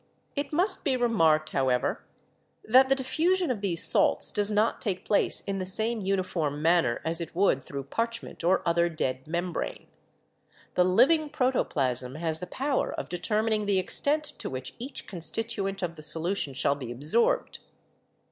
[0.35, 2.03] It must be remarked, however,
[2.63, 6.59] that the diffusion of these salts does not take place in the same uni form
[6.59, 9.85] manner as it would through parchment or other dead membrane.
[10.73, 15.83] The living protoplasm has the power of deter mining the extent to which each constituent
[15.83, 17.59] of the solution shall be absorbed.